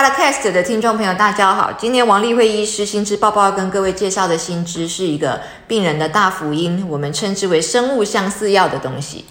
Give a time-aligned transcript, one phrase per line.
[0.00, 1.72] Podcast 的听众朋友，大家好。
[1.72, 9.24] 今年王丽慧医师新知报报跟各位介绍的新知是一个病人的大福音，我们称之为生物相似药的东西。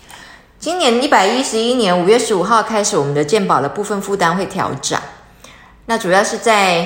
[0.59, 4.99] 今年一百一十一年五月十五号开始，我们的健保的部分负担会调整。
[5.85, 6.86] 那主要是在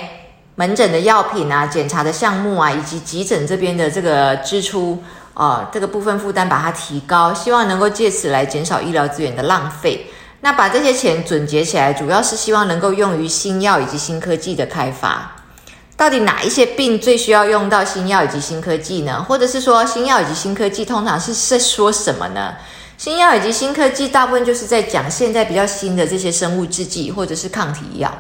[0.54, 5.02] 门诊的药品啊、检查的项目啊，以及急诊这边的这个支出
[5.34, 10.06] 啊，这个部分负担把它提高，希望能够借此来减少医疗资源的浪费。
[10.42, 15.36] 那把这些钱总结起来，主要是希望能够用于新药以及新科技的开发。
[15.96, 19.24] 到底哪一些病最需要用到新药以及新科技呢？
[19.30, 22.56] 或者是说，新药以及新科技通常是在说什么呢？
[22.98, 28.12] 新药以及新科技大部分就是在讲现在比较新的这些生物制剂或者是抗体药，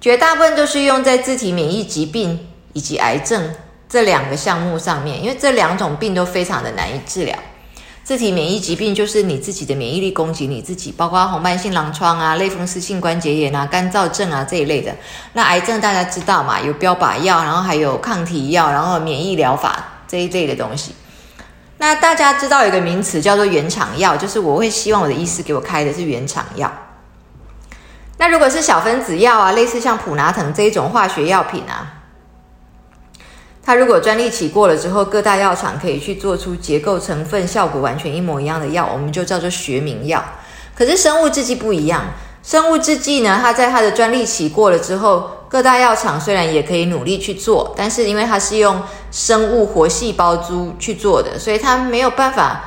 [0.00, 3.54] 绝大部分都是用在自体免疫疾病以及癌症
[3.88, 7.38] 这两个项目上面，因为这两种病都非常的难以治疗。
[8.12, 14.94] 自体免疫疾病就是你自己的免疫力攻击你自己，包括红斑性狼疮啊、类风湿性关节炎啊、干燥症啊这一类的。
[15.32, 20.94] 那癌症大家知道嘛，有标靶药，然后还有抗体药，然后免疫疗法这一类的东西。
[21.78, 26.70] 那大家知道有一个名词叫做原厂药，就是我会希望我的医师给我开的是原厂药。
[28.18, 32.01] 那如果是小分子药啊，类似像普拿疼这一种化学药品啊。
[33.64, 40.22] 它如果专利期过了之后，各大药厂可以去做出结构成分效果完全一模一样的药，我们就叫做学名药。
[40.74, 42.06] 可是生物制剂不一样，
[42.42, 52.64] 生物制剂呢，它在它的专利期过了之后，各大药厂虽然也可以努力去做，但是因为它是用生物活细胞株去做的，所以它没有办法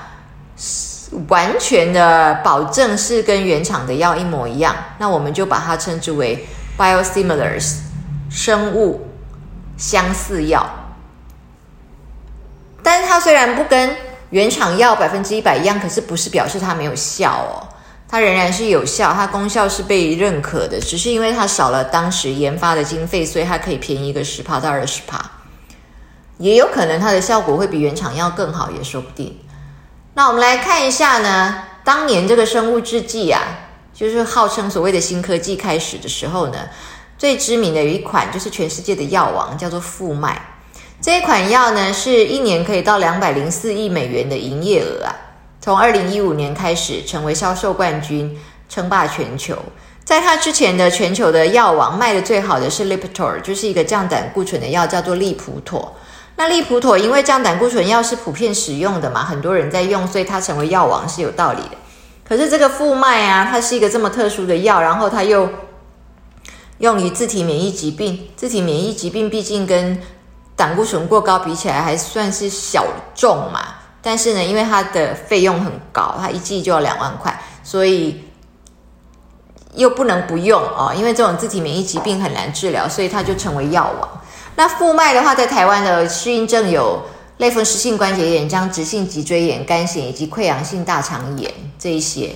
[1.27, 4.73] 完全的保证是跟原厂的药一模一样。
[4.97, 7.79] 那我们就把它称之为 biosimilars，
[8.29, 9.09] 生物
[9.75, 10.65] 相似药。
[12.85, 13.95] 但是它虽然不跟
[14.29, 17.65] 原厂药百分之一百一样，可是不是表示它没有效哦，
[18.07, 25.19] 它仍然是有效，它功效是被认可的，只是因为它少了当时研发的经费，所以它可以便宜个十帕到二十帕，
[26.37, 29.35] 也有可能它的效果会比原厂药更好，也说不定。
[30.13, 33.41] 那我们来看一下呢，当年这个生物制剂啊，
[33.95, 36.59] 就是号称所谓的新科技开始的时候呢，
[37.17, 40.54] 最知名的有一款就是全世界的药王，叫做富麦。
[41.05, 45.13] 这一款药呢，是一年可以到两百零四亿美元的营业额啊！
[45.61, 48.35] 从二零一五年开始成为销售冠军，
[48.67, 49.55] 称霸全球。
[50.03, 55.95] 在它之前的全球的药王卖的最好的是 Lipitor，就是一个降胆固醇的药，叫做利普妥。
[56.37, 61.77] 那利普妥因为降胆固醇药是普遍使用的嘛，很多人在用，所以它成为药王是有道理的。
[62.27, 65.47] 可是这个复麦啊，它是一个这么特殊的药，然后它又
[66.79, 68.29] 用于自体免疫疾病。
[68.35, 70.01] 自体免疫疾病毕竟跟
[70.55, 73.61] 胆固醇过高比起来还算是小众嘛，
[74.01, 78.23] 但是呢，因为它的费用很高，它一剂就要两万块，所以
[79.73, 80.93] 又不能不用哦。
[80.95, 84.09] 因为这种自体免疫疾病很难治疗，所以它就成为药王。
[84.55, 87.03] 那副脉的话，在台湾的适应症有
[87.39, 92.33] 类风湿性关节炎、僵直性脊椎炎、肝炎以及溃疡性大肠炎这一些。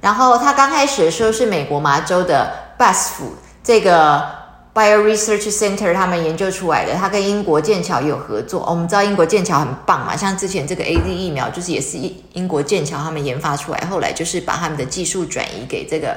[0.00, 3.22] 然后它刚开始的时候是美国麻州的 BASF
[3.64, 4.35] 这个。
[4.76, 8.62] Bio Research Center 他们研究出来的，他跟英国剑桥有合作。
[8.68, 16.14] 我们知道英国剑桥很棒嘛，像之前这个 A Z 疫苗就是也是英英国剑桥他们研发出来，后来就是把他们的技术转移给这个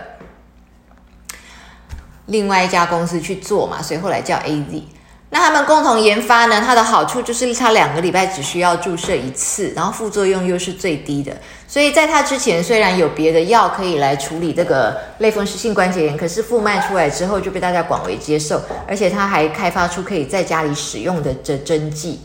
[2.25, 4.83] 另外一家公司去做嘛，所以后来叫 A Z。
[5.31, 6.63] 那他们共同研发呢？
[6.65, 11.31] 它的好处就是它两个礼拜只需要注射一次，然后副作用又是最低的。
[11.67, 22.21] 所以在它之前，虽然有别的药可以来处理这个类风湿性关节炎，可是复脉出来之后就被大家广为接受，而且它还开发出可以在家里使用的这针剂。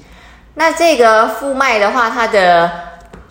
[0.54, 2.70] 那这个复脉的话，它的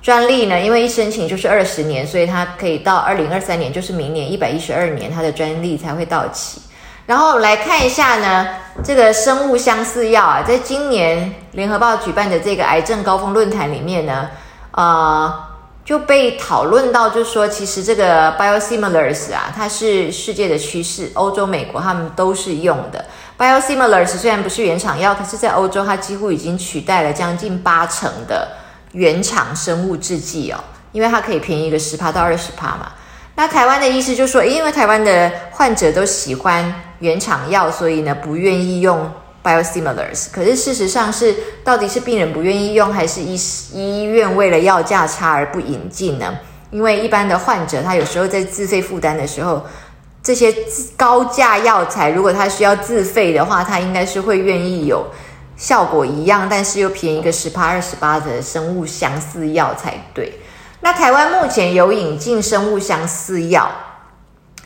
[0.03, 6.61] 专利呢，因为一申请就是二十年，所以它可以到二零二三年，就是明年一百一十二年，它的专利才会到期。
[7.05, 8.47] 然后我们来看一下呢，
[8.81, 14.29] 这个生物相似药啊，在今年联合报举办的这个癌症高峰论坛里面呢，
[14.71, 15.33] 呃，
[15.83, 23.03] 就被讨论到，就是说，其实这个 biosimilars 啊，它是世界的趋势，欧洲、美国他们都是用的
[23.37, 24.07] biosimilars。
[24.07, 28.47] 虽然不是原厂药，可是在欧洲它几乎已经取代了将近八成的
[28.93, 30.63] 原厂生物制剂哦，
[30.93, 32.93] 因为它可以便宜个十帕到二十帕嘛。
[33.35, 39.11] 那台湾的意思就说，因为台湾的患者都喜欢原厂药，所以呢不愿意用
[39.43, 40.27] biosimilars。
[40.31, 43.35] 可是事实上是，到底是病人不愿意用，还是医
[43.73, 46.37] 医院为了药价差而不引进呢？
[46.69, 49.65] 因为一般的患者他有时候在自费负担的时候，
[50.21, 50.53] 这些
[50.95, 55.05] 高价药材如果他需要自费的话，他应该是会愿意有
[55.57, 60.31] 效果一样，但是又便宜个十八二十八的生物相似药才对。
[60.83, 63.71] 那台湾目前有引进生物相似药，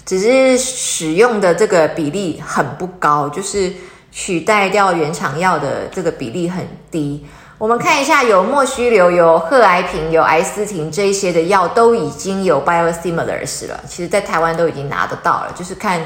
[0.04, 3.72] 只是使用的这个比例很不高，就是
[4.12, 7.24] 取代掉原厂药的这个比例很低。
[7.60, 16.02] 我们看一下，有莫须流、有赫癌平、有癌斯廷这一些的药都已经有 biosimilars 了，其实在台湾都已经拿得到了，就是看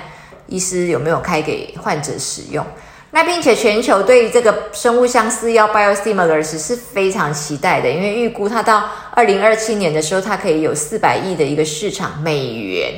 [0.47, 2.65] 医师有没有开给患者使用。
[3.11, 12.93] 那并且全球对于这个生物相似药 biosimilars 是非常期待的，因为预估它到二零二七年的时候，它可以有四百亿的一个市场美元。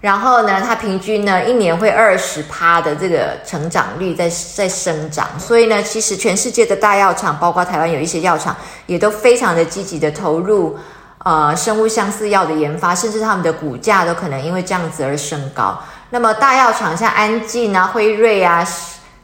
[0.00, 8.54] 然后呢，它平均呢一年会二十趴的这个成长率在在生长，所以呢，其实全世界的大药厂，包括台湾有一些药厂，
[8.86, 10.76] 也都非常的积极的投入
[11.24, 15.80] 呃生物相似药的研发，甚至他们的股价都可能因为这样子而升高。
[16.10, 18.64] 那么大药厂像安进啊、辉瑞啊、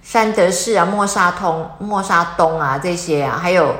[0.03, 3.75] 山德士啊、默沙通、默沙东啊这些啊，还有。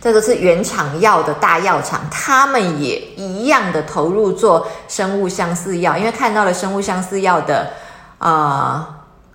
[0.00, 7.70] 这个是原厂药的大药厂，他们也一样的投入做生物相似药，因为看到了生物相似药的
[8.18, 8.86] 呃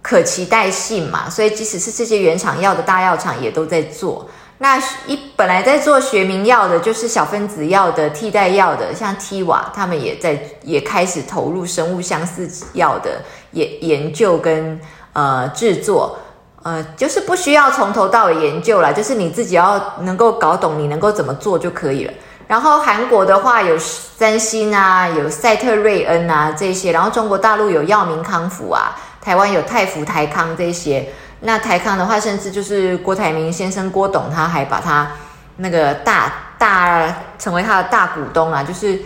[0.04, 4.30] 可期待性嘛，所以即使是这些原厂药的大药厂也都在做。
[4.60, 4.78] 那
[5.08, 13.24] 一本来在做学名药的，就是小分子药的替代药的，像 T 瓦，他们也在也开始投入生物相似药的
[13.54, 14.80] 研研究跟
[15.14, 16.18] 呃制作。
[16.62, 22.14] 呃，就是不需要从头到尾研究了，就是你自己要能够搞懂，你能够怎么做就可以了。
[22.48, 31.08] 然后韩国的话有三星啊，有赛特瑞恩啊这些，然后中国大陆有药明康复啊，台湾有泰福台康这些。
[31.40, 35.08] 那台康的话，甚至就是郭台铭先生郭董，他还把他
[35.56, 39.00] 那个大大成为他的大股东啊，就是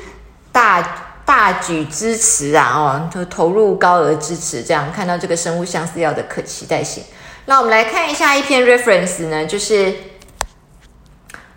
[0.52, 0.84] 大
[1.26, 7.04] 大举支持啊，哦，投投入高额支持，这样看到这个生物相似药的可期待性。
[7.46, 9.94] 那我们来看一下一篇 reference 呢，就是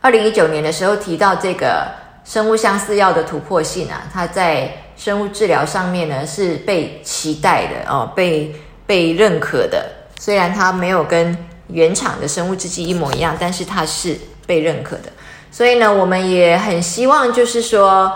[0.01, 1.87] 二零一九年的时候提到这个
[2.25, 8.55] 生物相似药的突破性啊，它在生物治疗上面呢是被期待的哦，被
[8.87, 9.85] 被认可的。
[10.19, 11.37] 虽然它没有跟
[11.69, 14.17] 原厂的生物制剂一模一样，但是它是
[14.47, 15.13] 被认可的。
[15.51, 18.13] 所以呢，我们也很希望就是说，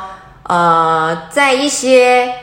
[0.51, 2.35] 呃，在一些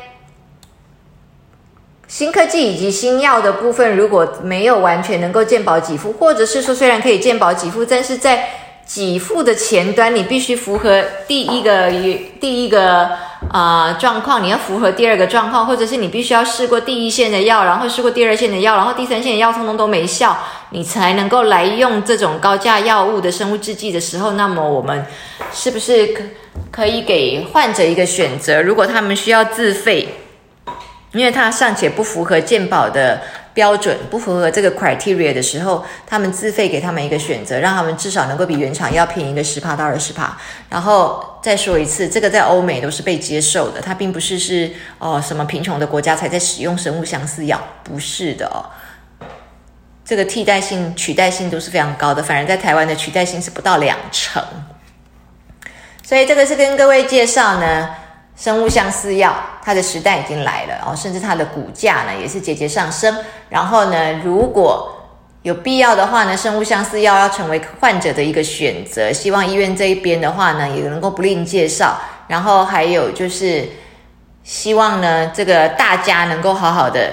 [2.07, 8.47] 新科技以及新药的部分，如果没有完全能够健保给付，或者是说虽然可以健保给付，但是在
[8.87, 11.91] 给付的前端，你必须符合第一个
[12.39, 13.09] 第一个
[13.49, 20.37] 啊状况，你要符合第二个状况，或者是你必须要试过第一线的药，然后试过第二线的药，然后第三线的药通通都没效，
[20.71, 25.05] 你才能够来用这种高价药物的生物制剂的时候，那么我们
[25.53, 26.23] 是不是可
[26.71, 28.61] 可以给患者一个选择？
[28.61, 30.07] 如果他们需要自费？
[31.13, 33.21] 因为它尚且不符合健保的
[33.57, 40.37] 标准，不符合这个 criteria 的时候，他们自费给他们一个选择，让他们至少能够比原厂要便宜个十帕到二十帕。
[40.69, 48.69] 然后再说一次，这个在欧美都是被接受的，它并不是是哦什么贫穷的国家才在使用生物相似药，不是的哦。
[50.05, 54.43] 这个替代性、取代性都是非常高的，反而在台湾的取代性是不到两成。
[56.03, 57.89] 所以这个是跟各位介绍呢。
[58.37, 63.17] 生物相似药，它的时代已经来了哦，甚至它的股价呢也是节节上升。
[63.49, 64.93] 然后呢，如果
[65.41, 71.97] 有必要的话呢，生物相似药要成为患者的一个选择，希望医院这一边的话呢，也能够不吝介绍。
[72.27, 73.67] 然后还有就是，
[74.43, 77.11] 希望呢，这个大家能够好好的。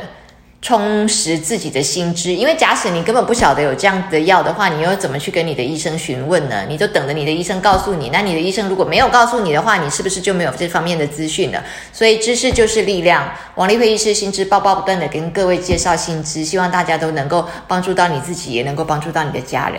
[0.65, 6.65] 充实自己的心智，因为假使你根本不晓得有这样的药的话，你又怎么去跟你的医生询问呢？
[6.67, 8.09] 你就等着你的医生告诉你。
[8.11, 11.63] 那你的医生如果没有告诉你的话，你是不是就没有这方面的资讯了？
[11.93, 13.31] 所以知识就是力量。
[13.57, 19.79] 王立辉医师心知报报不断的跟各位介绍心知，希望大家都能够帮助到你自己，也能够帮助到你的家人。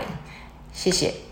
[0.72, 1.25] 谢谢。